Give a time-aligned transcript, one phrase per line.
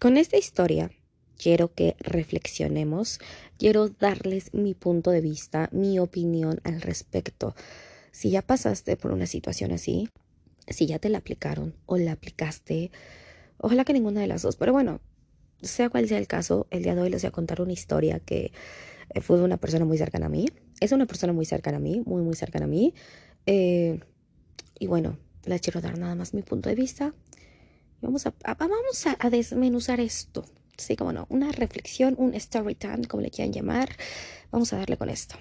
[0.00, 0.90] con esta historia
[1.38, 3.20] quiero que reflexionemos,
[3.58, 7.54] quiero darles mi punto de vista, mi opinión al respecto.
[8.10, 10.08] Si ya pasaste por una situación así,
[10.68, 12.90] si ya te la aplicaron o la aplicaste,
[13.58, 15.00] ojalá que ninguna de las dos, pero bueno,
[15.62, 18.20] sea cual sea el caso, el día de hoy les voy a contar una historia
[18.20, 18.52] que
[19.14, 20.46] eh, fue de una persona muy cercana a mí.
[20.80, 22.94] Es una persona muy cercana a mí, muy, muy cercana a mí.
[23.44, 24.00] Eh,
[24.78, 27.14] y bueno, les quiero dar nada más mi punto de vista.
[28.00, 30.44] Vamos a, vamos a, desmenuzar esto.
[30.76, 33.90] Sí, como no, una reflexión, un story time, como le quieran llamar.
[34.50, 35.36] Vamos a darle con esto.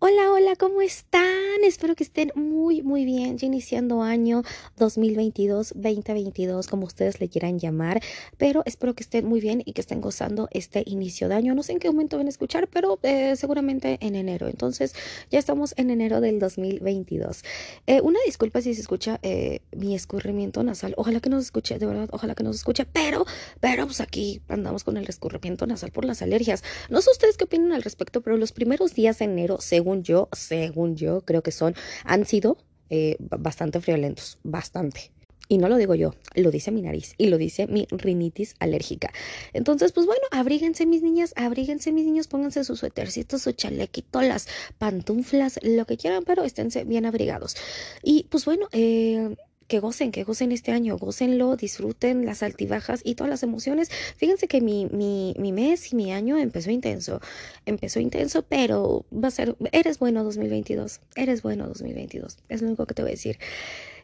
[0.00, 1.24] Hola, hola, ¿cómo están?
[1.64, 3.36] Espero que estén muy, muy bien.
[3.36, 4.44] Ya iniciando año
[4.76, 8.00] 2022, 2022, como ustedes le quieran llamar.
[8.36, 11.52] Pero espero que estén muy bien y que estén gozando este inicio de año.
[11.56, 14.46] No sé en qué momento van a escuchar, pero eh, seguramente en enero.
[14.46, 14.94] Entonces,
[15.32, 17.42] ya estamos en enero del 2022.
[17.88, 20.94] Eh, una disculpa si se escucha eh, mi escurrimiento nasal.
[20.96, 22.86] Ojalá que no se escuche, de verdad, ojalá que no se escuche.
[22.86, 23.26] Pero,
[23.58, 26.62] pero, pues aquí andamos con el escurrimiento nasal por las alergias.
[26.88, 30.02] No sé ustedes qué opinan al respecto, pero los primeros días de enero, según según
[30.02, 32.58] yo, según yo, creo que son, han sido
[32.90, 35.12] eh, bastante friolentos, bastante.
[35.48, 39.10] Y no lo digo yo, lo dice mi nariz y lo dice mi rinitis alérgica.
[39.54, 44.46] Entonces, pues bueno, abríguense mis niñas, abríguense mis niños, pónganse su suétercito, su chalequito, las
[44.76, 47.56] pantuflas, lo que quieran, pero esténse bien abrigados.
[48.02, 49.36] Y pues bueno, eh,
[49.68, 53.90] que gocen, que gocen este año, gocenlo, disfruten las altibajas y todas las emociones.
[54.16, 57.20] Fíjense que mi, mi, mi mes y mi año empezó intenso,
[57.66, 62.86] empezó intenso, pero va a ser, eres bueno 2022, eres bueno 2022, es lo único
[62.86, 63.38] que te voy a decir.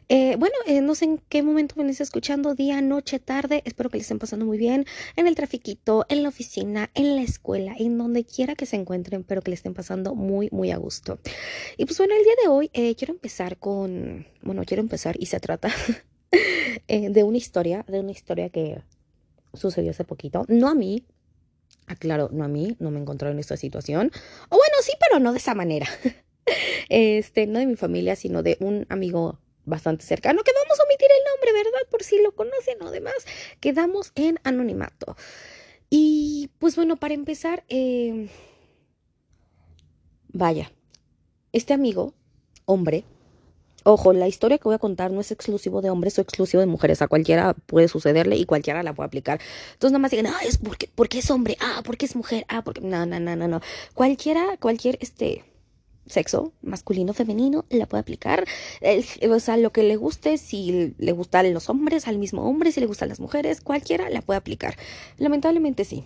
[0.07, 3.63] Eh, bueno, eh, no sé en qué momento me estén escuchando, día, noche, tarde.
[3.65, 7.23] Espero que les estén pasando muy bien en el trafiquito, en la oficina, en la
[7.23, 10.77] escuela, en donde quiera que se encuentren, pero que les estén pasando muy, muy a
[10.77, 11.19] gusto.
[11.77, 15.25] Y pues bueno, el día de hoy eh, quiero empezar con, bueno, quiero empezar y
[15.25, 15.69] se trata
[16.87, 18.81] de una historia, de una historia que
[19.53, 20.45] sucedió hace poquito.
[20.47, 21.03] No a mí,
[21.87, 24.11] aclaro, no a mí, no me encontré en esta situación.
[24.49, 25.87] O bueno, sí, pero no de esa manera.
[26.89, 31.07] Este, no de mi familia, sino de un amigo bastante cercano, que vamos a omitir
[31.09, 31.87] el nombre, ¿verdad?
[31.89, 33.15] Por si lo conocen o demás,
[33.59, 35.15] quedamos en anonimato.
[35.89, 38.29] Y pues bueno, para empezar, eh,
[40.29, 40.71] vaya,
[41.51, 42.13] este amigo,
[42.65, 43.05] hombre,
[43.83, 46.67] ojo, la historia que voy a contar no es exclusivo de hombres o exclusivo de
[46.67, 49.39] mujeres, a cualquiera puede sucederle y cualquiera la puede aplicar.
[49.73, 52.63] Entonces nada más digan, ah, es porque, porque es hombre, ah, porque es mujer, ah,
[52.63, 53.61] porque, no, no, no, no, no.
[53.93, 55.45] Cualquiera, cualquier, este,
[56.07, 58.45] sexo, masculino, femenino, la puede aplicar.
[59.29, 62.79] o sea, lo que le guste, si le gustan los hombres, al mismo hombre, si
[62.79, 64.75] le gustan las mujeres, cualquiera la puede aplicar.
[65.17, 66.05] Lamentablemente sí.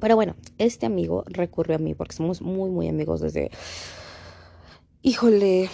[0.00, 3.50] Pero bueno, este amigo recurrió a mí porque somos muy, muy amigos desde...
[5.02, 5.70] Híjole,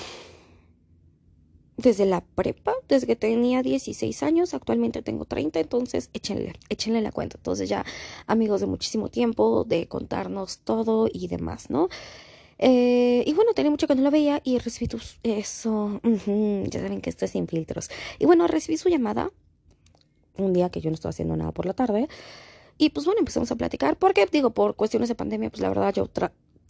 [1.77, 7.13] desde la prepa, desde que tenía 16 años, actualmente tengo 30, entonces échenle, échenle la
[7.13, 7.37] cuenta.
[7.37, 7.85] Entonces ya
[8.27, 11.89] amigos de muchísimo tiempo, de contarnos todo y demás, ¿no?
[12.59, 15.19] Eh, y bueno, tenía mucho que no lo veía y recibí tus...
[15.23, 17.91] Eso, ya saben que esto es sin filtros.
[18.19, 19.31] Y bueno, recibí su llamada
[20.39, 22.09] un día que yo no estaba haciendo nada por la tarde.
[22.79, 23.97] Y pues bueno, empezamos a platicar.
[23.97, 26.09] Porque digo, por cuestiones de pandemia, pues la verdad yo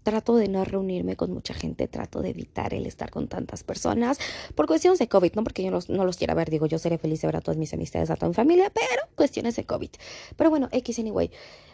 [0.07, 4.19] trato de no reunirme con mucha gente, trato de evitar el estar con tantas personas
[4.55, 7.23] por cuestiones de COVID, no porque yo no los quiera ver, digo, yo seré feliz
[7.23, 9.91] de ver a todas mis amistades, a toda mi familia, pero cuestiones de COVID.
[10.37, 11.33] Pero bueno, X anyway.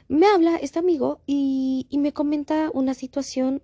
[0.09, 3.63] Me habla este amigo y, y me comenta una situación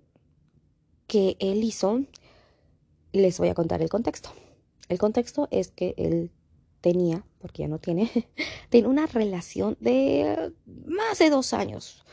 [1.09, 2.03] que él hizo,
[3.11, 4.29] les voy a contar el contexto.
[4.87, 6.31] El contexto es que él
[6.79, 8.09] tenía, porque ya no tiene,
[8.69, 10.53] tiene una relación de
[10.85, 12.05] más de dos años.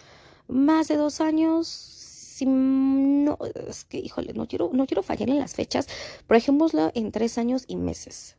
[0.49, 1.69] Más de dos años.
[1.69, 5.87] Si no, es que, híjole, no quiero, no quiero fallar en las fechas.
[6.27, 8.37] Por ejemplo, en tres años y meses.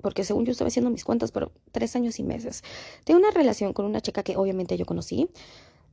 [0.00, 2.62] Porque según yo estaba haciendo mis cuentas, pero tres años y meses.
[3.04, 5.28] Tengo una relación con una chica que obviamente yo conocí.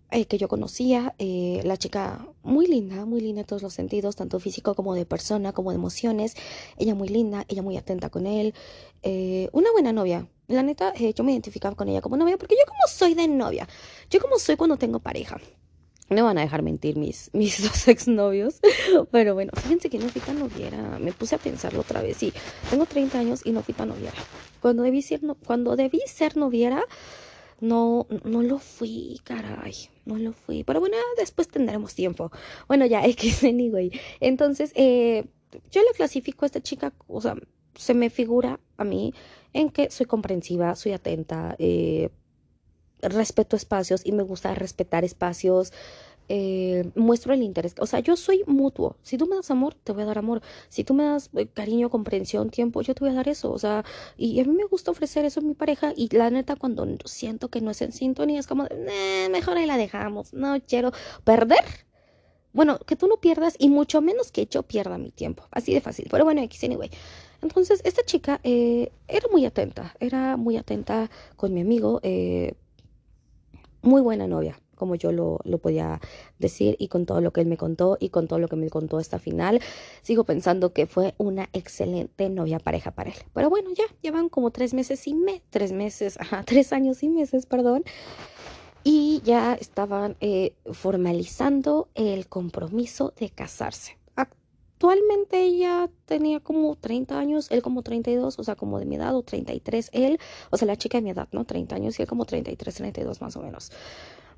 [0.10, 4.16] Eh, que yo conocía, eh, la chica muy linda, muy linda en todos los sentidos,
[4.16, 6.36] tanto físico como de persona, como de emociones,
[6.78, 8.54] ella muy linda, ella muy atenta con él,
[9.04, 10.26] eh, una buena novia.
[10.48, 13.68] La neta, yo me identificaba con ella como novia, porque yo como soy de novia,
[14.10, 15.42] yo como soy cuando tengo pareja.
[16.10, 18.62] No van a dejar mentir mis, mis dos exnovios.
[19.12, 21.00] Pero bueno, fíjense que no fui tan noviera.
[21.00, 22.16] Me puse a pensarlo otra vez.
[22.16, 22.32] Sí,
[22.70, 24.16] tengo 30 años y no fui tan noviera.
[24.62, 26.86] Cuando debí ser, cuando debí ser noviera,
[27.60, 29.74] no, no lo fui, caray,
[30.06, 30.64] no lo fui.
[30.64, 32.32] Pero bueno, después tendremos tiempo.
[32.68, 33.92] Bueno, ya, X, anyway.
[34.20, 35.26] Entonces, eh,
[35.72, 37.36] yo le clasifico a esta chica, o sea,
[37.76, 39.14] se me figura a mí
[39.54, 42.10] en que soy comprensiva, soy atenta, eh,
[43.02, 45.72] respeto espacios y me gusta respetar espacios
[46.30, 47.76] eh, muestro el interés.
[47.80, 48.98] O sea, yo soy mutuo.
[49.02, 50.42] Si tú me das amor, te voy a dar amor.
[50.70, 53.52] Si tú me das eh, cariño, comprensión, tiempo, yo te voy a dar eso.
[53.52, 53.86] O sea,
[54.18, 55.94] y a mí me gusta ofrecer eso a mi pareja.
[55.96, 58.68] Y la neta, cuando siento que no es en sintonía, es como,
[59.32, 60.34] mejor ahí la dejamos.
[60.34, 60.92] No quiero
[61.24, 61.64] perder.
[62.54, 65.44] Bueno, que tú no pierdas y mucho menos que yo pierda mi tiempo.
[65.52, 66.08] Así de fácil.
[66.10, 66.90] Pero bueno, X, anyway.
[67.42, 69.96] Entonces, esta chica eh, era muy atenta.
[70.00, 72.02] Era muy atenta con mi amigo.
[73.82, 76.00] muy buena novia como yo lo, lo, podía
[76.40, 78.70] decir y con todo lo que él me contó y con todo lo que me
[78.70, 79.60] contó esta final,
[80.02, 83.18] sigo pensando que fue una excelente novia pareja para él.
[83.34, 87.10] Pero bueno, ya llevan como tres meses y me, tres meses, ajá, tres años y
[87.10, 87.84] meses, perdón.
[88.84, 93.98] Y ya estaban eh, formalizando el compromiso de casarse.
[94.78, 99.16] Actualmente ella tenía como 30 años, él como 32, o sea, como de mi edad,
[99.16, 100.20] o 33, él,
[100.52, 101.46] o sea, la chica de mi edad, ¿no?
[101.46, 103.72] 30 años y él como 33, 32 más o menos.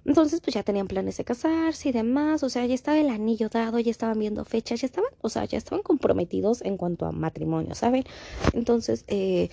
[0.05, 3.49] Entonces, pues ya tenían planes de casarse y demás, o sea, ya estaba el anillo
[3.49, 7.11] dado, ya estaban viendo fechas, ya estaban, o sea, ya estaban comprometidos en cuanto a
[7.11, 8.05] matrimonio, ¿saben?
[8.53, 9.49] Entonces, eh,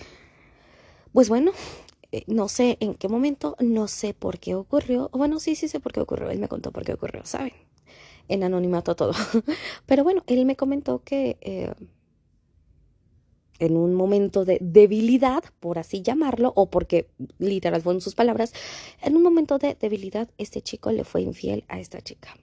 [1.13, 1.51] pues bueno,
[2.11, 5.79] eh, no sé en qué momento, no sé por qué ocurrió, bueno, sí, sí sé
[5.79, 7.53] por qué ocurrió, él me contó por qué ocurrió, ¿saben?
[8.29, 9.13] En anonimato todo.
[9.85, 11.37] Pero bueno, él me comentó que...
[11.41, 11.73] Eh,
[13.59, 17.07] en un momento de debilidad, por así llamarlo, o porque
[17.39, 18.53] literal fueron sus palabras,
[19.01, 22.35] en un momento de debilidad este chico le fue infiel a esta chica.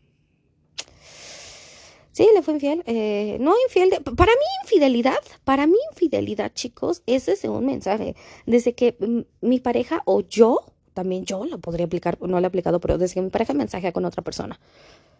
[2.15, 2.85] Sí, le fue infiel.
[2.87, 3.91] Eh, no infiel.
[4.17, 8.15] para mí, infidelidad, para mí, infidelidad, chicos, ese es un mensaje.
[8.47, 8.97] Desde que
[9.41, 10.61] mi pareja o yo,
[10.93, 13.91] también yo lo podría aplicar, no lo he aplicado, pero desde que mi pareja mensajea
[13.91, 14.61] con otra persona.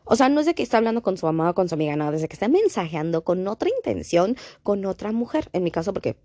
[0.05, 1.97] O sea, no es de que está hablando con su mamá o con su amiga,
[1.97, 5.49] no, desde que está mensajeando con otra intención, con otra mujer.
[5.53, 6.17] En mi caso, porque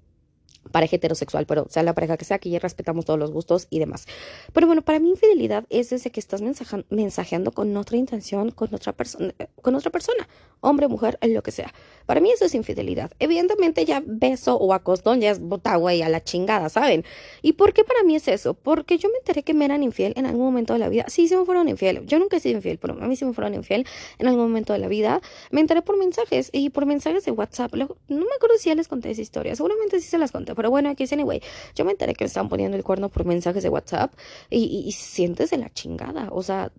[0.72, 3.80] pareja heterosexual, pero sea la pareja que sea, que ya respetamos todos los gustos y
[3.80, 4.06] demás.
[4.54, 6.42] Pero bueno, para mí infidelidad es desde que estás
[6.90, 10.28] mensajeando con otra intención, con otra persona, con otra persona,
[10.62, 11.74] hombre, mujer, lo que sea.
[12.10, 13.12] Para mí eso es infidelidad.
[13.20, 17.06] Evidentemente ya beso o acostón ya es bota güey a la chingada, ¿saben?
[17.44, 18.56] ¿Y por qué para mí es eso?
[18.56, 21.06] Porque yo me enteré que me eran infiel en algún momento de la vida.
[21.08, 22.08] Sí, se me fueron infiel.
[22.08, 23.86] Yo nunca he sido infiel, pero a mí sí me fueron infiel
[24.18, 25.22] en algún momento de la vida.
[25.52, 27.76] Me enteré por mensajes y por mensajes de WhatsApp.
[27.76, 29.56] no me acuerdo si ya les conté esa historia.
[29.56, 31.44] Seguramente sí se las conté pero bueno, aquí es anyway.
[31.76, 34.16] Yo me enteré que me estaban poniendo el cuerno por mensajes de WhatsApp
[34.50, 36.30] y, y, sientes de la chingada.
[36.32, 36.72] O sea,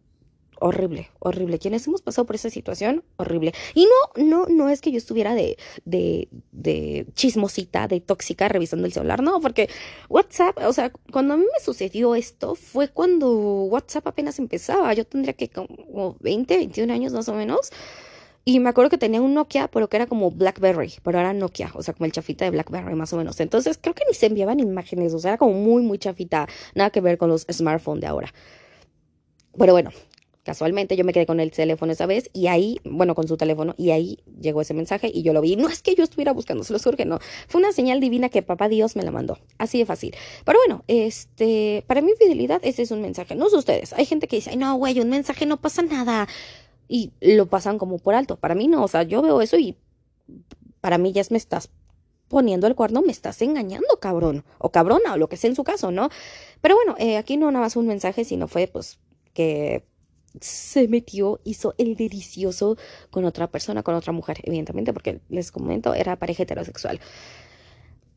[0.60, 1.58] horrible, horrible.
[1.58, 3.52] Quienes hemos pasado por esa situación, horrible.
[3.74, 8.86] Y no, no, no es que yo estuviera de, de, de chismosita, de tóxica revisando
[8.86, 9.68] el celular, no, porque
[10.08, 13.30] WhatsApp, o sea, cuando a mí me sucedió esto fue cuando
[13.64, 14.92] WhatsApp apenas empezaba.
[14.94, 17.70] Yo tendría que como 20, 21 años más o menos.
[18.44, 21.70] Y me acuerdo que tenía un Nokia, pero que era como Blackberry, pero era Nokia,
[21.74, 23.38] o sea, como el chafita de Blackberry más o menos.
[23.40, 26.90] Entonces creo que ni se enviaban imágenes, o sea, era como muy, muy chafita, nada
[26.90, 28.32] que ver con los smartphones de ahora.
[29.58, 29.90] Pero bueno,
[30.42, 33.74] casualmente yo me quedé con el teléfono esa vez y ahí, bueno, con su teléfono,
[33.76, 35.56] y ahí llegó ese mensaje y yo lo vi.
[35.56, 37.18] No es que yo estuviera buscando, se lo juro que no.
[37.48, 39.38] Fue una señal divina que papá Dios me la mandó.
[39.58, 40.14] Así de fácil.
[40.44, 43.34] Pero bueno, este, para mi fidelidad ese es un mensaje.
[43.34, 43.92] No sé ustedes.
[43.92, 46.28] Hay gente que dice, Ay, no, güey, un mensaje no pasa nada
[46.88, 48.36] y lo pasan como por alto.
[48.36, 49.76] Para mí no, o sea, yo veo eso y
[50.80, 51.70] para mí ya es me estás
[52.28, 55.64] poniendo el cuerno, me estás engañando, cabrón, o cabrona, o lo que sea en su
[55.64, 56.10] caso, ¿no?
[56.60, 58.98] Pero bueno, eh, aquí no nada más un mensaje, sino fue pues
[59.34, 59.84] que
[60.40, 62.76] se metió, hizo el delicioso
[63.10, 67.00] con otra persona, con otra mujer, evidentemente, porque les comento, era pareja heterosexual.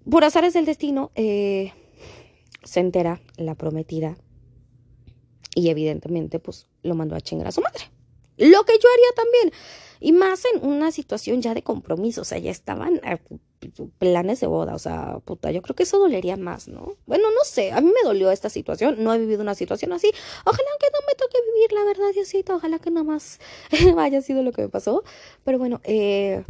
[0.10, 1.72] Por azares del destino, eh,
[2.64, 4.16] se entera la prometida
[5.56, 7.93] y evidentemente pues lo mandó a chingar a su madre.
[8.44, 9.52] Lo que yo haría también.
[10.00, 13.20] Y más en una situación ya de compromiso, o sea, ya estaban eh,
[13.98, 16.98] planes de boda, o sea, puta, yo creo que eso dolería más, ¿no?
[17.06, 20.12] Bueno, no sé, a mí me dolió esta situación, no he vivido una situación así,
[20.46, 23.40] ojalá que no me toque vivir, la verdad, Diosito, ojalá que nada más
[23.98, 25.06] haya sido lo que me pasó,
[25.46, 26.44] pero bueno, eh,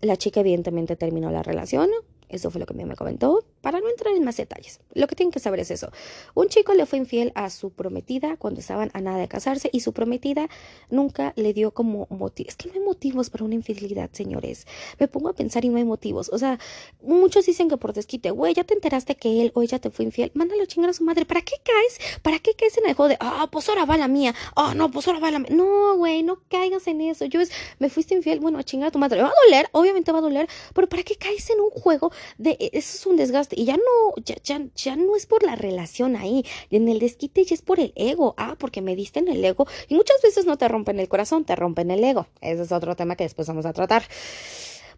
[0.00, 1.90] la chica evidentemente terminó la relación,
[2.28, 4.80] eso fue lo que me comentó, para no entrar en más detalles.
[4.92, 5.90] Lo que tienen que saber es eso.
[6.34, 9.80] Un chico le fue infiel a su prometida cuando estaban a nada de casarse y
[9.80, 10.48] su prometida
[10.90, 12.48] nunca le dio como motivo.
[12.48, 14.66] Es que no hay motivos para una infidelidad, señores.
[14.98, 16.28] Me pongo a pensar y no hay motivos.
[16.32, 16.58] O sea,
[17.00, 20.04] muchos dicen que por desquite, güey, ya te enteraste que él o ella te fue
[20.04, 20.30] infiel.
[20.34, 21.24] Mándalo chingar a su madre.
[21.24, 22.20] ¿Para qué caes?
[22.22, 24.34] ¿Para qué caes en el juego de, ah, pues ahora va la mía?
[24.56, 25.50] Ah, no, pues ahora va la mía.
[25.52, 27.24] No, güey, no caigas en eso.
[27.26, 29.22] Yo es, me fuiste infiel, bueno, a chingar a tu madre.
[29.22, 32.56] Va a doler, obviamente va a doler, pero ¿para qué caes en un juego de,
[32.72, 33.51] eso es un desgaste?
[33.54, 37.44] Y ya no, ya, ya, ya no es por la relación ahí, en el desquite
[37.44, 40.46] ya es por el ego, ah, porque me diste en el ego y muchas veces
[40.46, 43.48] no te rompen el corazón, te rompen el ego, ese es otro tema que después
[43.48, 44.04] vamos a tratar.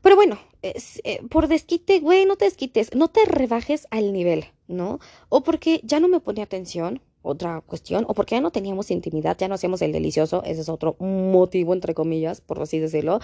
[0.03, 5.01] Pero bueno, eh, por desquite, güey, no te desquites, no te rebajes al nivel, ¿no?
[5.31, 9.37] O porque ya no me pone atención, otra cuestión, o porque ya no teníamos intimidad,
[9.39, 13.19] ya no hacíamos el delicioso, ese es otro motivo, entre comillas, por así decirlo,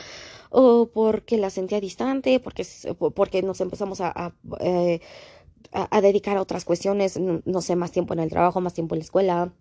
[0.48, 2.66] o porque la sentía distante, porque,
[3.14, 5.00] porque nos empezamos a, a, eh,
[5.72, 9.00] a dedicar a otras cuestiones, no sé, más tiempo en el trabajo, más tiempo en
[9.00, 9.52] la escuela,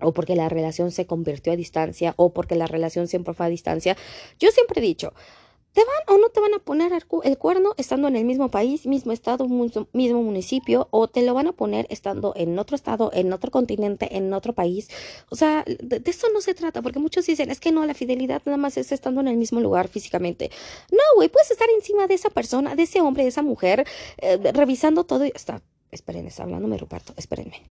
[0.00, 3.48] o porque la relación se convirtió a distancia, o porque la relación siempre fue a
[3.50, 3.96] distancia.
[4.38, 5.12] Yo siempre he dicho,
[5.76, 8.86] ¿Te van o no te van a poner el cuerno estando en el mismo país,
[8.86, 10.88] mismo estado, mismo municipio?
[10.90, 14.54] ¿O te lo van a poner estando en otro estado, en otro continente, en otro
[14.54, 14.88] país?
[15.28, 18.40] O sea, de, eso no se trata, porque muchos dicen, es que no, la fidelidad
[18.46, 20.50] nada más es estando en el mismo lugar físicamente.
[20.90, 24.38] No, güey, puedes estar encima de esa persona, de ese hombre, de esa mujer, eh,
[24.54, 27.62] revisando todo y está Esperen, está hablándome Ruperto, espérenme.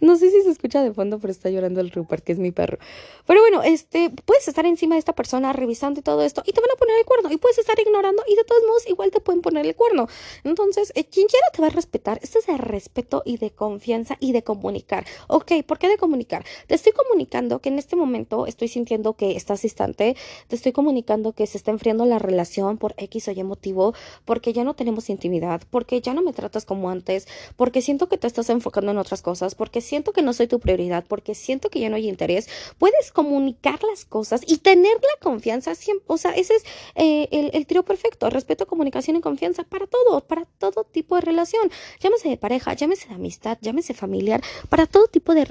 [0.00, 2.50] No sé si se escucha de fondo, pero está llorando el Rupert, que es mi
[2.50, 2.78] perro.
[3.26, 6.60] Pero bueno, este, puedes estar encima de esta persona revisando y todo esto y te
[6.60, 9.20] van a poner el cuerno y puedes estar ignorando y de todos modos igual te
[9.20, 10.08] pueden poner el cuerno.
[10.44, 12.20] Entonces, eh, quien quiera te va a respetar.
[12.22, 15.04] Esto es de respeto y de confianza y de comunicar.
[15.26, 16.44] Ok, ¿por qué de comunicar?
[16.66, 21.32] Te estoy comunicando que en este momento estoy sintiendo que estás distante, te estoy comunicando
[21.32, 23.94] que se está enfriando la relación por X o Y motivo,
[24.24, 27.26] porque ya no tenemos intimidad, porque ya no me tratas como antes,
[27.58, 30.60] porque siento que te estás enfocando en otras cosas, porque siento que no soy tu
[30.60, 32.48] prioridad, porque siento que ya no hay interés,
[32.78, 36.04] puedes comunicar las cosas y tener la confianza siempre.
[36.06, 36.62] O sea, ese es
[36.94, 41.22] eh, el, el trío perfecto, respeto, comunicación y confianza para todo, para todo tipo de
[41.22, 41.68] relación.
[41.98, 45.48] Llámese de pareja, llámese de amistad, llámese familiar, para todo tipo de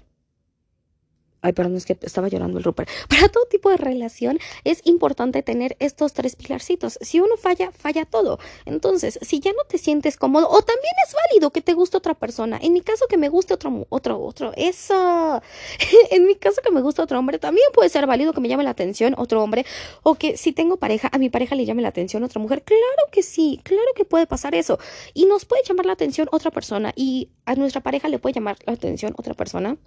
[1.48, 2.90] Ay, perdón, es que estaba llorando el Rupert.
[3.10, 7.00] Para todo tipo de relación es importante tener estos tres pilarcitos.
[7.00, 8.38] Si uno falla, falla todo.
[8.66, 12.16] Entonces, si ya no te sientes cómodo, o también es válido que te guste otra
[12.16, 12.60] persona.
[12.62, 15.42] En mi caso, que me guste otro, otro, otro, eso.
[16.12, 18.66] en mi caso, que me guste otro hombre, también puede ser válido que me llame
[18.66, 19.66] la atención otro hombre.
[20.04, 22.64] O que si tengo pareja, a mi pareja le llame la atención otra mujer.
[22.64, 24.80] Claro que sí, claro que puede pasar eso.
[25.14, 26.92] Y nos puede llamar la atención otra persona.
[26.94, 29.78] Y a nuestra pareja le puede llamar la atención otra persona.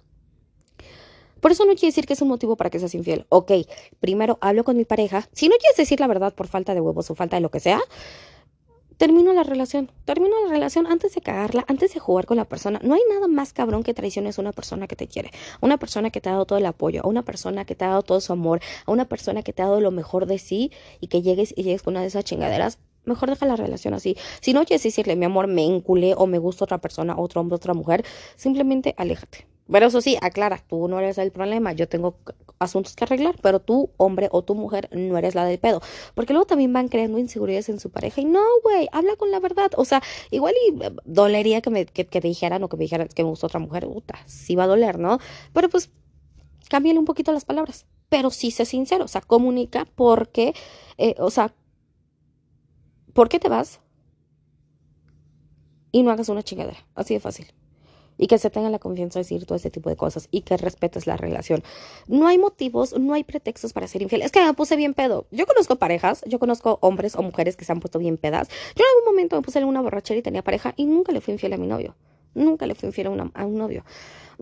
[1.41, 3.25] Por eso no quiere decir que es un motivo para que seas infiel.
[3.29, 3.51] Ok,
[3.99, 5.27] primero hablo con mi pareja.
[5.33, 7.59] Si no quieres decir la verdad por falta de huevos o falta de lo que
[7.59, 7.81] sea,
[9.01, 9.91] termino la relación.
[10.05, 12.79] Termino la relación antes de cagarla, antes de jugar con la persona.
[12.83, 15.77] No hay nada más cabrón que traiciones a una persona que te quiere, a una
[15.77, 18.03] persona que te ha dado todo el apoyo, a una persona que te ha dado
[18.03, 21.07] todo su amor, a una persona que te ha dado lo mejor de sí y
[21.07, 22.77] que llegues y llegues con una de esas chingaderas.
[23.03, 24.15] Mejor deja la relación así.
[24.39, 27.55] Si no quieres decirle, mi amor, me enculé o me gusta otra persona, otro hombre,
[27.55, 28.05] otra mujer,
[28.35, 29.50] simplemente aléjate.
[29.71, 32.17] Pero eso sí, aclara, tú no eres el problema, yo tengo
[32.59, 35.81] asuntos que arreglar, pero tú, hombre o tu mujer, no eres la del pedo.
[36.13, 39.39] Porque luego también van creando inseguridades en su pareja y no, güey, habla con la
[39.39, 39.71] verdad.
[39.77, 43.23] O sea, igual y eh, dolería que me que, dijeran o que me dijeran que
[43.23, 45.19] me gusta otra mujer, puta, sí va a doler, ¿no?
[45.53, 45.89] Pero pues,
[46.69, 47.85] cámbiale un poquito las palabras.
[48.09, 50.53] Pero sí sé sincero, o sea, comunica porque,
[50.97, 51.53] eh, o sea,
[53.13, 53.79] ¿por qué te vas?
[55.93, 57.47] Y no hagas una chingadera, así de fácil
[58.21, 60.55] y que se tenga la confianza de decir todo este tipo de cosas y que
[60.55, 61.63] respetes la relación.
[62.07, 64.21] No hay motivos, no hay pretextos para ser infiel.
[64.21, 65.25] Es que me puse bien pedo.
[65.31, 68.47] Yo conozco parejas, yo conozco hombres o mujeres que se han puesto bien pedas.
[68.75, 71.19] Yo en algún momento me puse en una borrachera y tenía pareja y nunca le
[71.19, 71.95] fui infiel a mi novio.
[72.33, 73.83] Nunca le fui infiel a, a un novio.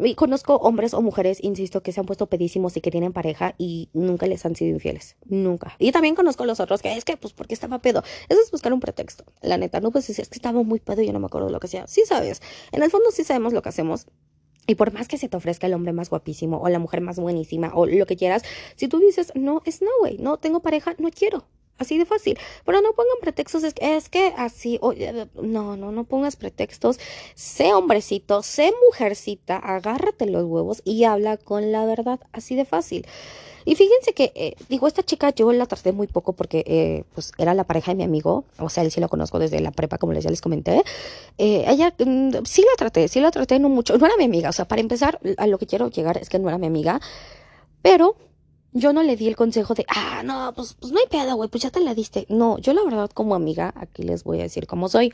[0.01, 3.55] Y conozco hombres o mujeres, insisto, que se han puesto pedísimos y que tienen pareja
[3.57, 5.17] y nunca les han sido infieles.
[5.25, 5.75] Nunca.
[5.77, 8.03] Y también conozco los otros que es que, pues, porque estaba pedo.
[8.29, 9.25] Eso es buscar un pretexto.
[9.41, 11.59] La neta, no decir, es que estaba muy pedo y yo no me acuerdo lo
[11.59, 11.87] que sea.
[11.87, 12.41] Sí sabes.
[12.71, 14.07] En el fondo sí sabemos lo que hacemos.
[14.67, 17.19] Y por más que se te ofrezca el hombre más guapísimo o la mujer más
[17.19, 18.43] buenísima o lo que quieras,
[18.75, 21.45] si tú dices, no, es no, güey, no tengo pareja, no quiero.
[21.79, 22.37] Así de fácil.
[22.65, 26.99] Pero no pongan pretextos, es que, es que así, oye, no, no, no pongas pretextos.
[27.35, 33.07] Sé hombrecito, sé mujercita, agárrate los huevos y habla con la verdad, así de fácil.
[33.65, 37.31] Y fíjense que, eh, digo, esta chica yo la traté muy poco porque, eh, pues,
[37.37, 39.97] era la pareja de mi amigo, o sea, él sí lo conozco desde la prepa,
[39.97, 40.83] como les ya les comenté.
[41.37, 44.49] Eh, ella, mm, sí la traté, sí la traté, no mucho, no era mi amiga,
[44.49, 46.99] o sea, para empezar, a lo que quiero llegar es que no era mi amiga,
[47.81, 48.15] pero
[48.73, 51.49] yo no le di el consejo de, ah, no, pues, pues no hay pedo, güey,
[51.49, 52.25] pues ya te la diste.
[52.29, 55.13] No, yo la verdad como amiga, aquí les voy a decir cómo soy.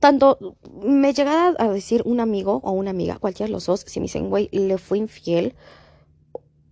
[0.00, 0.38] Tanto
[0.82, 4.04] me llegaba a decir un amigo o una amiga, cualquiera de los dos, si me
[4.04, 5.54] dicen, güey, le fue infiel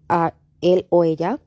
[0.08, 1.40] a él o ella,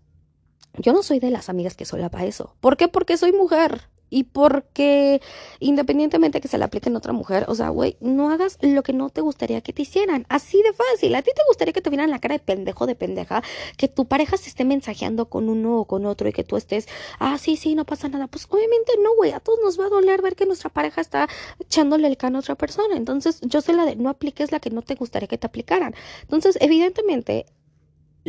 [0.77, 2.55] yo no soy de las amigas que solapa eso.
[2.59, 2.88] ¿Por qué?
[2.88, 5.21] Porque soy mujer y porque
[5.59, 8.93] independientemente que se le aplique en otra mujer, o sea, güey, no hagas lo que
[8.93, 10.25] no te gustaría que te hicieran.
[10.29, 11.15] Así de fácil.
[11.15, 13.43] A ti te gustaría que te vieran la cara de pendejo de pendeja,
[13.77, 16.87] que tu pareja se esté mensajeando con uno o con otro y que tú estés,
[17.19, 18.27] ah, sí, sí, no pasa nada.
[18.27, 21.27] Pues obviamente no, güey, a todos nos va a doler ver que nuestra pareja está
[21.59, 22.95] echándole el cano a otra persona.
[22.95, 25.95] Entonces, yo sé la de no apliques la que no te gustaría que te aplicaran.
[26.23, 27.45] Entonces, evidentemente,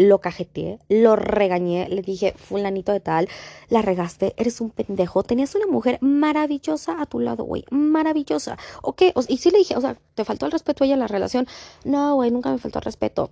[0.00, 3.28] lo cajeteé, lo regañé, le dije, fulanito de tal,
[3.68, 8.56] la regaste, eres un pendejo, tenías una mujer maravillosa a tu lado, güey, maravillosa.
[8.82, 9.02] ¿Ok?
[9.28, 11.46] y sí le dije, o sea, ¿te faltó el respeto a ella en la relación?
[11.84, 13.30] No, güey, nunca me faltó el respeto.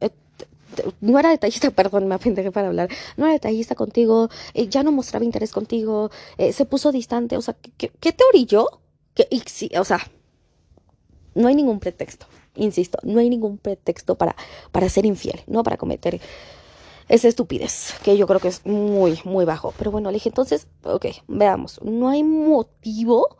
[0.00, 0.10] Eh,
[1.00, 4.92] no era detallista, perdón, me apendejé para hablar, no era detallista contigo, eh, ya no
[4.92, 8.66] mostraba interés contigo, eh, se puso distante, o sea, ¿qué, te orilló?
[9.14, 9.28] Que,
[9.78, 9.98] o sea,
[11.34, 14.36] no hay ningún pretexto, insisto, no hay ningún pretexto para,
[14.70, 16.20] para ser infiel, no para cometer
[17.08, 19.74] esa estupidez, que yo creo que es muy, muy bajo.
[19.76, 23.36] Pero bueno, le dije, entonces, ok, veamos, no hay motivo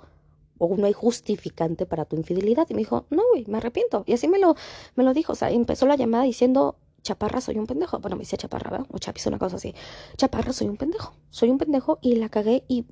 [0.58, 2.66] o no hay justificante para tu infidelidad.
[2.68, 4.04] Y me dijo, no, güey, me arrepiento.
[4.06, 4.54] Y así me lo,
[4.94, 7.98] me lo dijo, o sea, empezó la llamada diciendo, chaparra, soy un pendejo.
[7.98, 8.86] Bueno, me decía chaparra, ¿verdad?
[8.92, 9.74] O chapis, una cosa así.
[10.16, 11.14] Chaparra, soy un pendejo.
[11.30, 12.86] Soy un pendejo y la cagué y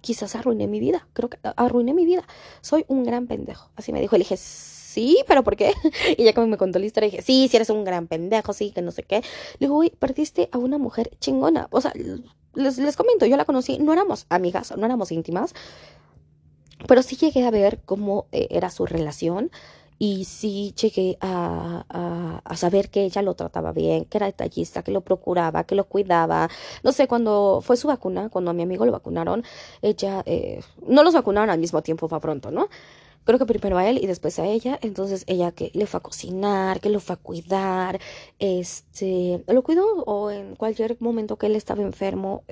[0.00, 1.08] quizás arruiné mi vida.
[1.12, 2.24] Creo que arruiné mi vida.
[2.60, 3.70] Soy un gran pendejo.
[3.76, 4.16] Así me dijo.
[4.16, 4.36] Le dije,
[4.98, 5.72] sí, pero ¿por qué?
[6.18, 8.72] Y ya como me contó la historia, dije, sí, sí eres un gran pendejo, sí,
[8.72, 9.16] que no sé qué.
[9.58, 11.68] Le digo, güey, perdiste a una mujer chingona.
[11.70, 11.92] O sea,
[12.54, 15.54] les, les comento, yo la conocí, no éramos amigas, no éramos íntimas,
[16.88, 19.52] pero sí llegué a ver cómo eh, era su relación
[20.00, 24.92] y sí llegué a, a, saber que ella lo trataba bien, que era detallista, que
[24.92, 26.48] lo procuraba, que lo cuidaba.
[26.82, 29.44] No sé, cuando fue su vacuna, cuando a mi amigo lo vacunaron,
[29.82, 32.68] ella, eh, no los vacunaron al mismo tiempo, fue pronto, ¿no?
[33.28, 34.78] Creo que primero a él y después a ella.
[34.80, 38.00] Entonces ella que le fue a cocinar, que lo fue a cuidar,
[38.38, 42.42] este, lo cuidó o en cualquier momento que él estaba enfermo,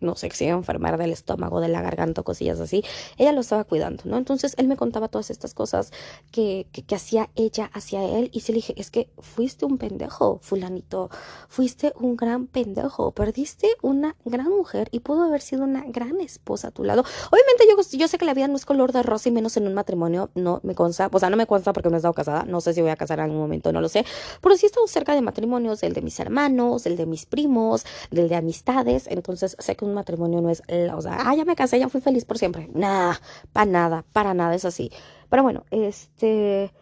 [0.00, 2.82] no sé, si iba a enfermar del estómago, de la garganta, cosillas así,
[3.18, 4.16] ella lo estaba cuidando, ¿no?
[4.16, 5.92] Entonces él me contaba todas estas cosas
[6.30, 9.76] que, que, que hacía ella hacia él y se le dije, es que fuiste un
[9.76, 11.10] pendejo, fulanito,
[11.48, 16.68] fuiste un gran pendejo, perdiste una gran mujer y pudo haber sido una gran esposa
[16.68, 17.04] a tu lado.
[17.30, 19.66] Obviamente yo, yo sé que la vida no es color de rosa y menos en
[19.66, 22.44] un matrimonio no me consta, o sea, no me consta porque no he estado casada,
[22.44, 24.04] no sé si voy a casar en algún momento, no lo sé,
[24.40, 27.84] pero sí he estado cerca de matrimonios, el de mis hermanos, el de mis primos,
[28.10, 30.62] del de amistades, entonces sé que un matrimonio no es,
[30.94, 33.20] o sea, ah, ya me casé, ya fui feliz por siempre, nada,
[33.52, 34.90] para nada, para nada es así.
[35.28, 36.72] Pero bueno, este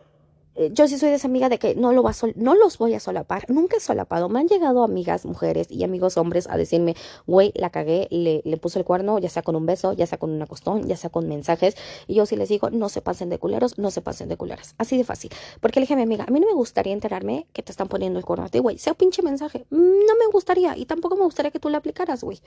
[0.73, 3.01] yo sí soy de esa amiga de que no, lo va no los voy a
[3.01, 3.49] solapar.
[3.49, 4.29] Nunca he solapado.
[4.29, 6.95] Me han llegado amigas mujeres y amigos hombres a decirme,
[7.27, 10.19] güey, la cagué, le, le puse el cuerno, ya sea con un beso, ya sea
[10.19, 11.75] con una costón, ya sea con mensajes.
[12.07, 14.75] Y yo sí les digo, no se pasen de culeros, no se pasen de culeras.
[14.79, 15.31] Así de fácil.
[15.61, 17.89] Porque le dije a mi amiga, a mí no me gustaría enterarme que te están
[17.89, 18.79] poniendo el cuerno a ti, güey.
[18.79, 19.65] Sea pinche mensaje.
[19.71, 20.77] No me gustaría.
[20.77, 22.41] Y tampoco me gustaría que tú la aplicaras, güey.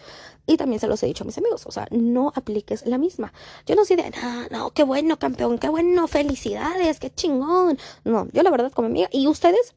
[0.46, 1.66] Y también se los he dicho a mis amigos.
[1.66, 3.34] O sea, no apliques la misma.
[3.66, 8.28] Yo no soy de, no, no, qué bueno, campeón, qué bueno, felicidades, qué chingón no,
[8.32, 9.76] yo la verdad como amiga, y ustedes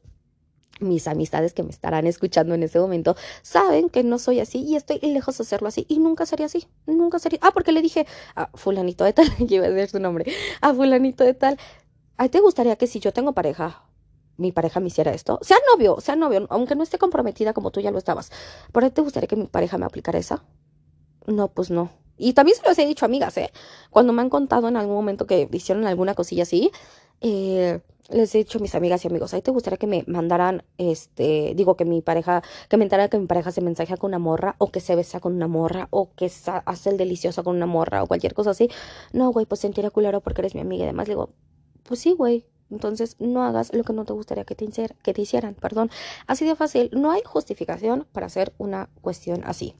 [0.79, 4.75] mis amistades que me estarán escuchando en ese momento saben que no soy así y
[4.75, 7.39] estoy lejos de hacerlo así y nunca sería así, nunca sería.
[7.41, 10.73] Ah, porque le dije a fulanito de tal, que iba a decir su nombre, a
[10.73, 11.57] fulanito de tal,
[12.17, 13.83] ¿a te gustaría que si yo tengo pareja,
[14.37, 15.39] mi pareja me hiciera esto?
[15.41, 18.31] Sea novio, sea novio, aunque no esté comprometida como tú ya lo estabas,
[18.71, 20.43] ¿por te gustaría que mi pareja me aplicara esa?
[21.27, 21.91] No, pues no.
[22.17, 23.51] Y también se los he dicho amigas, ¿eh?
[23.91, 26.69] Cuando me han contado en algún momento que hicieron alguna cosilla así,
[27.21, 27.79] eh,
[28.09, 31.53] les he dicho a mis amigas y amigos, ¿ahí te gustaría que me mandaran, este,
[31.55, 34.55] digo que mi pareja, que me enterara que mi pareja se mensajea con una morra,
[34.57, 36.31] o que se besa con una morra, o que
[36.65, 38.69] hace el delicioso con una morra, o cualquier cosa así?
[39.13, 41.07] No, güey, pues sentiría culero porque eres mi amiga y demás.
[41.07, 41.29] Le digo,
[41.83, 42.45] pues sí, güey.
[42.71, 44.67] Entonces, no hagas lo que no te gustaría que te,
[45.01, 45.89] que te hicieran, perdón.
[46.27, 49.75] Así de fácil, no hay justificación para hacer una cuestión así.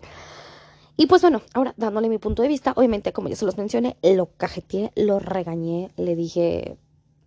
[0.97, 3.95] Y pues bueno, ahora dándole mi punto de vista, obviamente como ya se los mencioné,
[4.01, 6.77] lo cajeteé, lo regañé, le dije,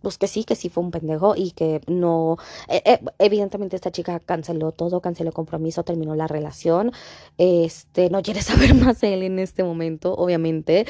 [0.03, 2.37] pues que sí, que sí fue un pendejo y que no,
[2.67, 6.91] eh, eh, evidentemente esta chica canceló todo, canceló el compromiso, terminó la relación,
[7.37, 10.85] este, no quiere saber más de él en este momento, obviamente.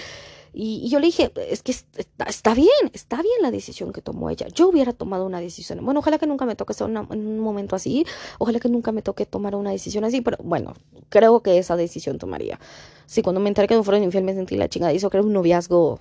[0.56, 4.48] Y, yo le dije, es que está, bien, está bien la decisión que tomó ella.
[4.54, 5.84] Yo hubiera tomado una decisión.
[5.84, 8.06] Bueno, ojalá que nunca me toque en un momento así.
[8.38, 10.22] Ojalá que nunca me toque tomar una decisión así.
[10.22, 10.76] Pero bueno,
[11.10, 12.60] creo que esa decisión tomaría.
[13.08, 14.94] Sí, cuando me enteré que no fueron infiel me sentí la chingada.
[14.94, 16.00] Hizo que era un noviazgo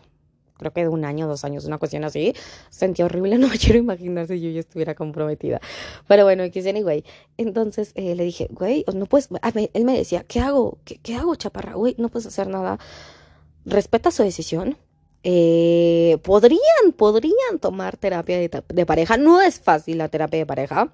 [0.62, 2.34] creo que de un año, dos años, una cuestión así.
[2.70, 5.60] Sentí horrible, no me quiero imaginar si yo ya estuviera comprometida.
[6.08, 7.04] Pero bueno, X anyway.
[7.36, 9.28] Entonces eh, le dije, güey, no puedes,
[9.74, 10.78] él me decía, ¿qué hago?
[10.84, 11.74] ¿Qué, ¿Qué, hago, chaparra?
[11.74, 12.78] Güey, no puedes hacer nada.
[13.64, 14.78] Respeta su decisión.
[15.24, 19.16] Eh, podrían, podrían tomar terapia de, de pareja.
[19.16, 20.92] No es fácil la terapia de pareja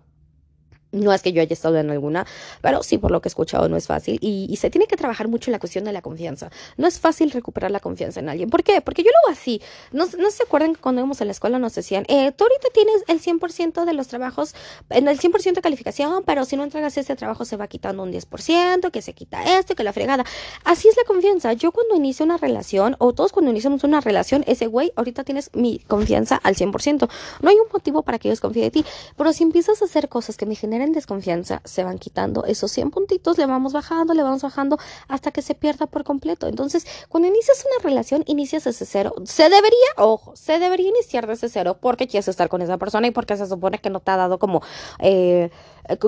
[0.93, 2.27] no es que yo haya estado en alguna,
[2.61, 5.29] pero sí por lo que he escuchado no es fácil y, se tiene que trabajar
[5.29, 6.51] mucho en la cuestión de la confianza.
[6.77, 8.51] No es fácil recuperar la confianza en alguien.
[8.51, 8.81] ¿Por qué?
[8.81, 9.63] Porque yo lo hago así.
[9.93, 12.69] No, no se acuerdan que cuando íbamos a la escuela nos decían, eh, tú ahorita
[12.75, 14.57] tienes el 100% de los trabajos,
[14.91, 18.13] en el 100% de calificación, pero si no entregas ese trabajo se va quitando un
[18.13, 20.25] 10%, que se quita esto, que la fregada.
[20.65, 21.53] Así es la confianza.
[21.53, 25.51] Yo cuando inicio una relación, o todos cuando iniciamos una relación, ese güey, ahorita tienes
[25.55, 27.09] mi confianza al 100%.
[27.43, 28.85] No hay un motivo para que ellos confíen en ti,
[29.17, 32.71] pero si empiezas a hacer cosas que me generan generen desconfianza, se van quitando esos
[32.71, 36.47] 100 puntitos, le vamos bajando, le vamos bajando hasta que se pierda por completo.
[36.47, 39.15] Entonces, cuando inicias una relación, inicias ese cero.
[39.25, 43.11] Se debería, ojo, se debería iniciar desde cero porque quieres estar con esa persona y
[43.11, 44.63] porque se supone que no te ha dado como,
[45.01, 45.51] eh,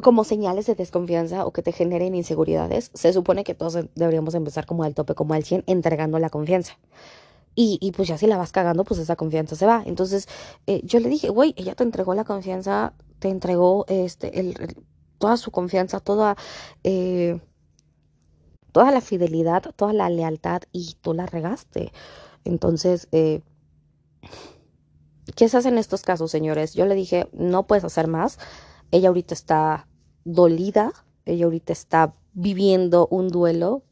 [0.03, 2.91] como señales de desconfianza o que te generen inseguridades.
[2.95, 6.79] Se supone que todos deberíamos empezar como al tope, como al 100, entregando la confianza.
[7.57, 9.83] Y, y, pues ya si la vas cagando, pues esa confianza se va.
[9.85, 10.29] Entonces
[10.69, 14.75] eh, yo le dije, güey, ella te entregó la confianza, te entregó este,
[15.19, 16.37] toda su confianza, toda,
[16.83, 17.41] eh,
[18.73, 21.93] toda la fidelidad, toda la lealtad y tú la regaste.
[22.45, 23.43] Entonces, eh,
[25.37, 26.75] ¿qué se hace en estos casos, señores?
[26.75, 28.39] Yo le dije, no puedes hacer más.
[28.91, 29.87] Ella ahorita está
[30.25, 30.93] dolida,
[31.27, 33.83] ella ahorita está viviendo un duelo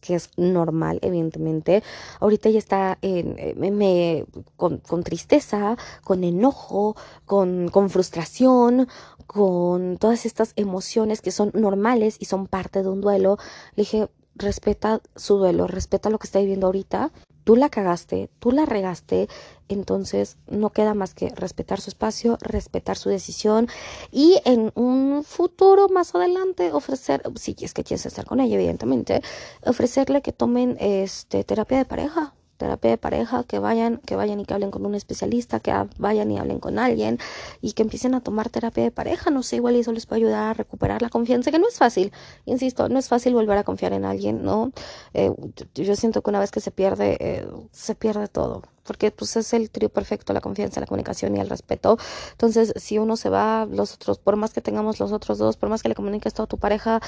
[0.00, 1.82] que es normal, evidentemente.
[2.20, 4.24] Ahorita ella está eh,
[4.56, 8.88] con, tristeza, con enojo, con, con frustración,
[9.26, 13.38] con todas estas emociones que son normales y son parte de un duelo.
[13.74, 17.10] Le dije, respeta su duelo, respeta lo que está viviendo ahorita
[17.48, 19.26] tú la cagaste, tú la regaste,
[19.70, 23.68] entonces no queda más que respetar su espacio, respetar su decisión
[24.12, 29.22] y en un futuro más adelante ofrecer, si es que quieres estar con ella, evidentemente,
[29.64, 34.44] ofrecerle que tomen este terapia de pareja, terapia de pareja, que vayan, que vayan y
[34.44, 37.18] que hablen con un especialista, que vayan y hablen con alguien
[37.62, 40.50] y que empiecen a tomar terapia de pareja, no sé, igual eso les puede ayudar
[40.50, 42.12] a recuperar la confianza, que no es fácil,
[42.44, 44.72] insisto, no es fácil volver a confiar en alguien, ¿no?
[45.14, 45.32] Eh,
[45.74, 49.52] yo siento que una vez que se pierde, eh, se pierde todo porque pues es
[49.52, 51.98] el trío perfecto, la confianza, la comunicación y el respeto.
[52.32, 55.68] Entonces, si uno se va, los otros, por más que tengamos los otros dos, por
[55.68, 57.02] más que le comuniques todo a tu pareja,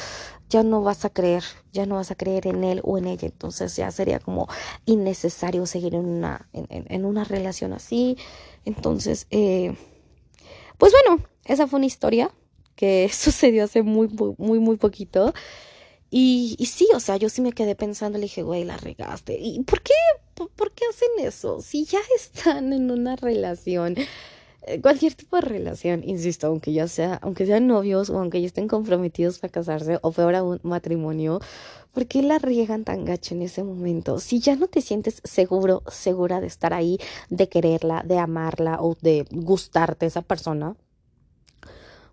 [0.50, 3.26] ya no vas a creer, ya no vas a creer en él o en ella.
[3.26, 4.46] Entonces ya sería como
[4.84, 8.18] innecesario seguir en una, en, una relación así.
[8.66, 9.74] Entonces, eh,
[10.76, 12.30] pues bueno, esa fue una historia
[12.76, 15.32] que sucedió hace muy, muy, muy poquito.
[16.10, 19.38] Y, y sí, o sea, yo sí me quedé pensando, le dije, güey, la regaste.
[19.40, 19.94] ¿Y por qué,
[20.48, 21.60] por, qué hacen eso?
[21.60, 23.96] Si ya están en una relación,
[24.62, 28.46] eh, cualquier tipo de relación, insisto, aunque ya sea, aunque sean novios o aunque ya
[28.46, 31.40] estén comprometidos para casarse o fuera un matrimonio,
[31.92, 34.18] ¿por qué la riegan tan gacho en ese momento?
[34.20, 36.98] Si ya no te sientes seguro, segura de estar ahí,
[37.28, 40.76] de quererla, de amarla o de gustarte esa persona,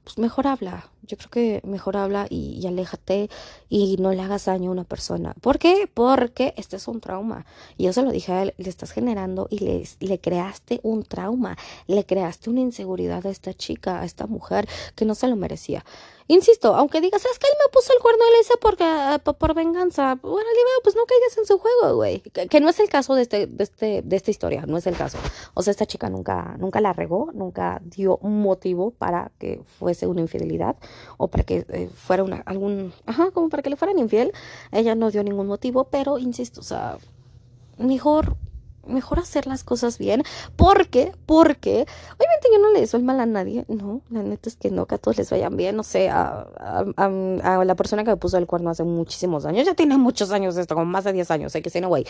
[0.03, 0.89] pues mejor habla.
[1.07, 3.29] Yo creo que mejor habla y, aléjate
[3.69, 5.33] y no le hagas daño a una persona.
[5.41, 5.89] ¿Por qué?
[5.93, 7.45] Porque este es un trauma.
[7.77, 11.03] Y yo se lo dije a él, le estás generando y le, le creaste un
[11.03, 15.35] trauma, le creaste una inseguridad a esta chica, a esta mujer que no se lo
[15.35, 15.83] merecía.
[16.29, 19.53] Insisto, aunque digas, es que él me puso el cuerno a ese porque, eh, por,
[19.53, 20.15] venganza.
[20.15, 20.49] Bueno,
[20.83, 22.19] pues no caigas en su juego, güey.
[22.19, 24.97] Que, no es el caso de, este, de, este, de esta historia, no es el
[24.97, 25.17] caso.
[25.53, 30.19] O sea, esta chica nunca, nunca la regó, nunca dio motivo para que fuese una
[30.19, 30.75] infidelidad
[31.17, 34.31] o para que eh, fuera una, algún, ajá, como para que le fueran infiel.
[34.71, 36.97] Ella no dio ningún motivo, pero insisto, o sea,
[37.77, 38.37] mejor
[38.87, 40.23] mejor hacer las cosas bien.
[40.55, 44.55] porque Porque, obviamente yo no le deseo el mal a nadie, no, la neta es
[44.55, 46.47] que no, que a todos les vayan bien, no sé, a,
[46.95, 50.57] a, la persona que me puso el cuerno hace muchísimos años, ya tiene muchos años
[50.57, 52.05] esto, como más de 10 años, sé que no, güey.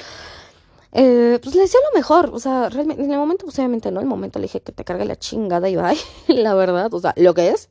[0.93, 3.99] Eh, pues le deseo lo mejor, o sea, realmente, en el momento, pues obviamente no,
[3.99, 5.97] en el momento le dije que te cargue la chingada y bye,
[6.27, 7.69] la verdad, o sea, lo que es,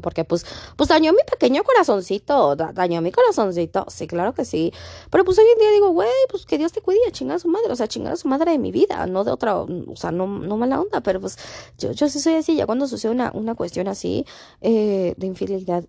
[0.00, 4.72] porque pues, pues dañó mi pequeño corazoncito, dañó mi corazoncito, sí, claro que sí.
[5.10, 7.48] Pero pues hoy en día digo, güey, pues que Dios te cuide, chingar a su
[7.48, 10.10] madre, o sea, chingar a su madre de mi vida, no de otra, o sea,
[10.12, 11.38] no, no mala onda, pero pues
[11.78, 14.24] yo, yo sí soy así, ya cuando sucede una, una cuestión así,
[14.60, 15.84] eh, de infidelidad,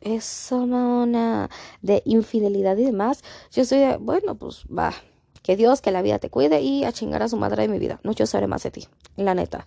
[0.00, 1.50] eso una,
[1.82, 4.92] de infidelidad y demás, yo soy de, bueno, pues va,
[5.42, 7.78] que Dios, que la vida te cuide y a chingar a su madre de mi
[7.78, 9.66] vida, no yo sabré más de ti, la neta.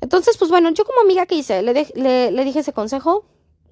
[0.00, 1.62] Entonces, pues bueno, yo como amiga, ¿qué hice?
[1.62, 3.24] Le, le, dije ese consejo,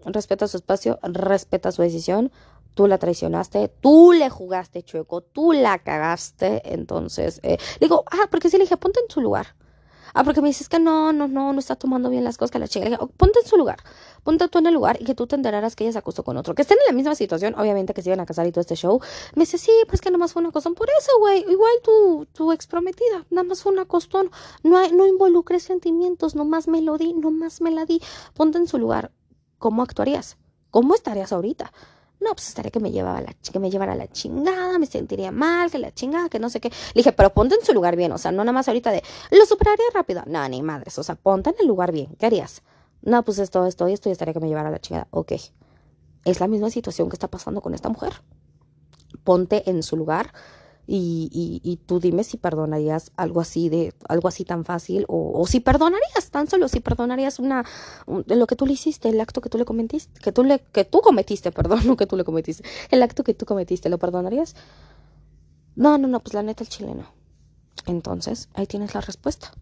[0.05, 2.33] respeta su espacio, respeta su decisión,
[2.75, 8.27] tú la traicionaste, tú le jugaste chueco, tú la cagaste, entonces, eh, le digo, ah,
[8.31, 9.55] porque sí le dije, ponte en su lugar.
[10.15, 12.59] Ah, porque me dices que no, no, no, no está tomando bien las cosas, que
[12.59, 12.85] la chica.
[12.85, 13.79] Le dije, oh, ponte en su lugar,
[14.23, 16.37] ponte tú en el lugar y que tú te enterarás que ella se acostó con
[16.37, 16.55] otro.
[16.55, 18.77] Que estén en la misma situación, obviamente que se iban a casar y todo este
[18.77, 19.01] show.
[19.35, 20.75] Me dice, sí, pues que nomás fue una costón.
[20.75, 24.31] Por eso, güey, igual tu, tu ex prometida, nada más fue una costón.
[24.63, 28.01] No, no involucres sentimientos, nomás me lo di, nomás me la di.
[28.35, 29.13] Ponte en su lugar.
[29.59, 30.37] ¿Cómo actuarías?
[30.71, 31.73] ¿Cómo estarías ahorita?
[32.21, 35.71] No, pues estaría que me llevaba la que me llevara la chingada, me sentiría mal,
[35.71, 36.71] que la chingada, que no sé qué.
[36.71, 39.03] Le dije, pero ponte en su lugar bien, o sea, no nada más ahorita de
[39.31, 40.23] lo superaría rápido.
[40.27, 42.17] No, ni madres, o sea, ponte en el lugar bien.
[42.19, 42.63] ¿Qué harías?
[43.03, 45.09] No, pues esto, esto y esto y estaría que me llevara la chingada.
[45.11, 45.33] Ok.
[46.25, 48.15] Es la misma situación que está pasando con esta mujer.
[49.23, 50.33] Ponte en su lugar
[50.89, 55.33] Y, y, y, tú dime si perdonarías algo así de algo así tan fácil o,
[55.35, 57.65] o si perdonarías tan solo si perdonarías una
[58.27, 60.61] de lo que tú le hiciste el acto que tú le cometiste que tú le
[60.61, 63.99] que tú cometiste perdón no que tú le cometiste el acto que tú cometiste lo
[63.99, 64.55] perdonarías
[65.75, 67.17] no no no pues la neta el chileno
[67.87, 69.53] entonces ahí tienes la respuesta.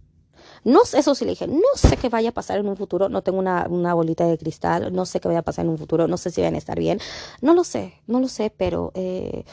[0.63, 3.23] No eso sí le dije, no sé qué vaya a pasar en un futuro, no
[3.23, 6.09] tengo una, una, bolita de cristal, no sé qué vaya a pasar en un futuro,
[6.09, 7.01] no sé si van a estar bien,
[7.43, 9.45] no lo sé, no lo sé, pero eh,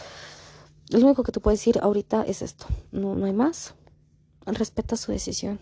[0.92, 3.74] lo único que te puedo decir ahorita es esto, no, no hay más,
[4.46, 5.60] respeta su decisión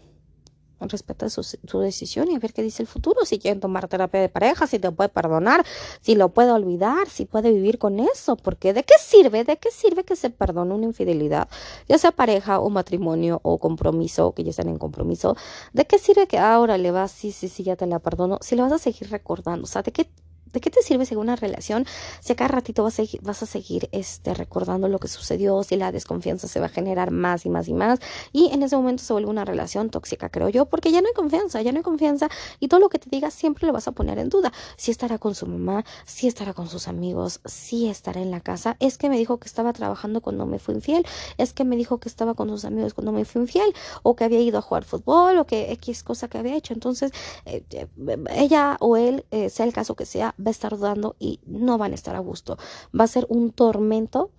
[0.88, 4.30] respeta su, decisión y a ver qué dice el futuro, si quieren tomar terapia de
[4.30, 5.66] pareja, si te puede perdonar,
[6.02, 9.44] si lo puede olvidar, si puede vivir con eso, porque ¿de qué sirve?
[9.44, 11.50] ¿De qué sirve que se perdone una infidelidad?
[11.88, 15.36] Ya sea pareja o matrimonio o compromiso, que ya están en compromiso,
[15.74, 18.56] ¿de qué sirve que ahora le vas, sí, sí, sí, ya te la perdono, si
[18.56, 19.64] le vas a seguir recordando?
[19.64, 20.10] O sea, ¿de qué
[20.54, 21.86] ¿De qué te sirve según una relación
[22.22, 25.76] si a cada ratito vas a, vas a seguir este, recordando lo que sucedió, si
[25.76, 28.00] la desconfianza se va a generar más y más y más?
[28.32, 31.14] Y en ese momento se vuelve una relación tóxica, creo yo, porque ya no hay
[31.14, 33.92] confianza, ya no hay confianza y todo lo que te diga siempre lo vas a
[33.92, 34.52] poner en duda.
[34.78, 38.78] Si estará con su mamá, si estará con sus amigos, si estará en la casa.
[38.80, 41.06] Es que me dijo que estaba trabajando cuando me fui infiel,
[41.38, 44.24] es que me dijo que estaba con sus amigos cuando me fui infiel, o que
[44.24, 46.74] había ido a jugar fútbol, o que X cosa que había hecho.
[46.74, 47.12] Entonces,
[47.46, 47.88] eh, eh,
[48.36, 51.78] ella o él, eh, sea el caso que sea, va a estar dudando y no
[51.78, 52.58] van a estar a gusto.
[52.98, 54.32] Va a ser un tormento,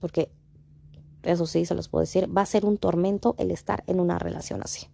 [0.00, 0.30] porque
[1.22, 4.18] eso sí se los puedo decir, va a ser un tormento el estar en una
[4.18, 4.88] relación así.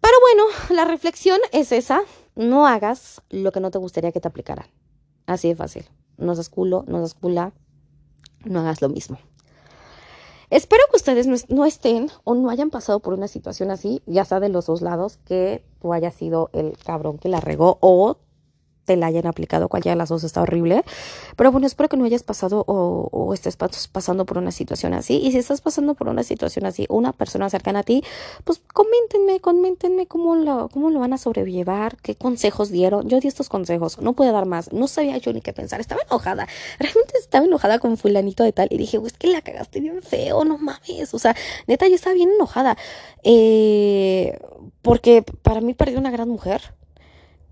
[0.00, 2.02] Pero bueno, la reflexión es esa,
[2.34, 4.66] no hagas lo que no te gustaría que te aplicaran.
[5.26, 5.86] Así de fácil.
[6.16, 7.52] No seas culo, no seas cula,
[8.44, 9.18] no hagas lo mismo.
[10.48, 14.38] Espero que ustedes no, estén o no hayan pasado por una situación así, ya sea
[14.38, 18.18] de los dos lados, que tú hayas sido el cabrón que la regó o
[18.86, 20.84] te la hayan aplicado, cualquiera de las dos está horrible.
[21.36, 25.16] Pero bueno, espero que no hayas pasado o, o, estés pasando por una situación así.
[25.22, 28.02] Y si estás pasando por una situación así, una persona cercana a ti,
[28.44, 33.08] pues coméntenme, coméntenme cómo lo, cómo lo van a sobrellevar, qué consejos dieron.
[33.08, 36.00] Yo di estos consejos, no puedo dar más, no sabía yo ni qué pensar, estaba
[36.08, 36.46] enojada.
[36.78, 40.44] Realmente estaba enojada con fulanito de tal y dije, es que la cagaste bien feo,
[40.44, 41.12] no mames.
[41.12, 41.34] O sea,
[41.66, 42.76] neta, yo estaba bien enojada.
[43.24, 44.38] Eh,
[44.82, 46.74] porque para mí perdí una gran mujer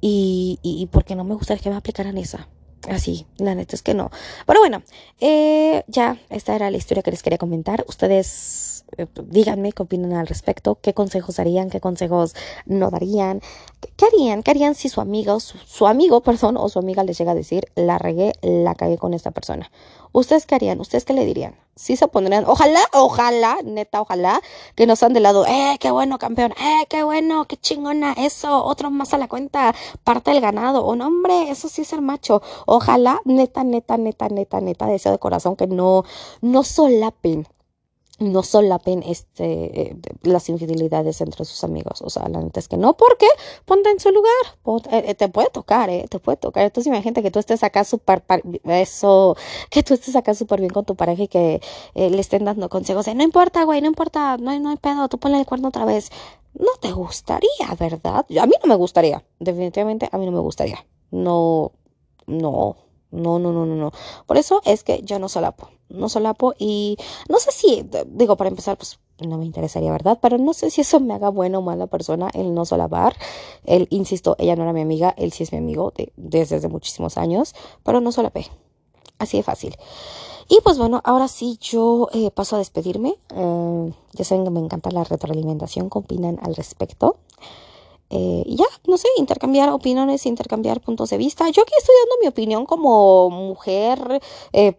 [0.07, 2.47] y, y, porque no me gustaría que me aplicaran esa.
[2.91, 4.11] Así, la neta es que no.
[4.47, 4.83] Pero bueno,
[5.19, 7.87] eh, ya, esta era la historia que les quería comentar.
[7.89, 12.35] Ustedes eh, díganme qué opinan al respecto, qué consejos darían, qué consejos
[12.67, 13.41] no darían,
[13.97, 17.17] qué, harían, qué harían si su amigo, su, su, amigo, perdón, o su amiga les
[17.17, 19.71] llega a decir, la regué, la cagué con esta persona.
[20.13, 20.81] ¿Ustedes qué harían?
[20.81, 21.55] ¿Ustedes qué le dirían?
[21.77, 24.41] Sí se pondrían, ojalá, ojalá, neta, ojalá,
[24.75, 28.65] que nos han de lado, eh, qué bueno, campeón, eh, qué bueno, qué chingona, eso,
[28.65, 32.01] otro más a la cuenta, parte del ganado, o no, hombre, eso sí es ser
[32.01, 36.05] macho, ojalá, neta, neta, neta, neta, neta, deseo de corazón que no,
[36.41, 37.47] no solapen
[38.21, 42.01] no solapen este, eh, las infidelidades entre sus amigos.
[42.03, 43.27] O sea, la neta es que no, porque
[43.65, 44.33] ponte en su lugar.
[44.91, 46.07] Eh, eh, te puede tocar, ¿eh?
[46.09, 46.65] Te puede tocar.
[46.65, 48.23] Entonces imagínate que tú estés acá súper,
[48.65, 49.37] eso,
[49.71, 51.61] que tú estés acá súper bien con tu pareja y que
[51.95, 55.09] le estén dando consejos de, no importa, güey, no importa, no hay, no hay pedo,
[55.09, 56.11] tú ponle el cuerno otra vez.
[56.55, 58.25] No te gustaría, ¿verdad?
[58.41, 59.25] A mí no me gustaría.
[59.41, 60.87] Definitivamente a mí no me gustaría.
[61.11, 61.73] No,
[62.27, 62.77] no,
[63.15, 63.93] no, no, no, no, no.
[64.27, 66.97] Por eso es que yo no solapo no solapo y
[67.29, 70.19] no sé si, digo, para empezar, pues no me interesaría, ¿verdad?
[70.21, 73.17] Pero no sé si eso me haga buena o mala persona el no solapar.
[73.65, 76.69] Él, insisto, ella no era mi amiga, él sí es mi amigo de, desde hace
[76.69, 78.49] muchísimos años, pero no solapé.
[79.19, 79.77] Así de fácil.
[80.49, 83.17] Y pues bueno, ahora sí yo eh, paso a despedirme.
[83.35, 87.17] Eh, ya saben que me encanta la retroalimentación, ¿qué opinan al respecto?
[88.17, 91.49] Eh, ya, no sé, intercambiar opiniones, intercambiar puntos de vista.
[91.51, 94.21] Yo aquí estoy dando mi opinión como mujer
[94.53, 94.73] eh,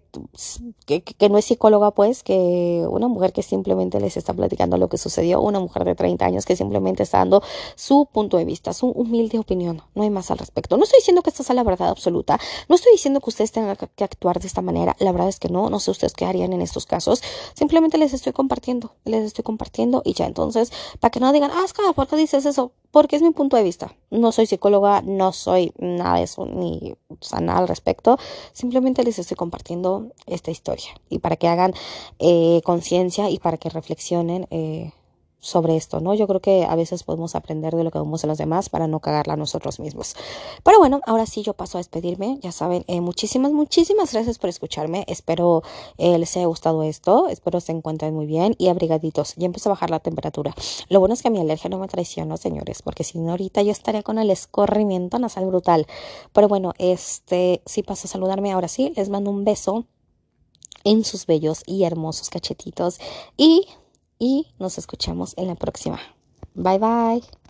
[0.86, 4.98] que, no es psicóloga, pues, que una mujer que simplemente les está platicando lo que
[4.98, 7.42] sucedió, una mujer de 30 años que simplemente está dando
[7.76, 9.82] su punto de vista, su humilde opinión.
[9.94, 10.78] No hay más al respecto.
[10.78, 13.78] No estoy diciendo que esta sea la verdad absoluta, no estoy diciendo que ustedes tengan
[13.96, 14.96] que actuar de esta manera.
[15.00, 17.22] La verdad es que no, no sé ustedes qué harían en estos casos.
[17.54, 21.64] Simplemente les estoy compartiendo, les estoy compartiendo y ya entonces, para que no digan, ah,
[21.66, 22.72] es ¿por qué dices eso?
[22.92, 23.96] Porque es mi punto de vista.
[24.10, 28.18] No soy psicóloga, no soy nada de eso, ni o nada al respecto.
[28.54, 31.74] Simplemente les estoy compartiendo esta historia y para que hagan
[32.20, 34.48] eh, conciencia y para que reflexionen.
[34.52, 34.92] Eh,
[35.46, 36.16] sobre esto, ¿no?
[36.16, 38.88] Yo creo que a veces podemos aprender de lo que vemos en los demás para
[38.88, 40.16] no cagarla nosotros mismos.
[40.64, 42.40] Pero bueno, ahora sí yo paso a despedirme.
[42.42, 45.06] Ya saben, eh, muchísimas, muchísimas gracias por escucharme.
[45.08, 45.62] Espero
[46.00, 47.28] les haya gustado esto.
[47.28, 49.36] Espero se encuentren muy bien y abrigaditos.
[49.36, 50.56] Ya empezó a bajar la temperatura.
[50.90, 53.72] Lo bueno es que mi alergia no me traiciona, señores, porque si no ahorita yo
[53.72, 55.86] estaría con el escorrimiento nasal brutal.
[56.34, 58.52] Pero bueno, este sí paso a saludarme.
[58.52, 59.86] Ahora sí, les mando un beso
[60.86, 63.00] en sus bellos y hermosos cachetitos
[63.36, 63.68] y,
[64.18, 66.00] y nos escuchamos en la próxima.
[66.54, 67.45] Bye bye.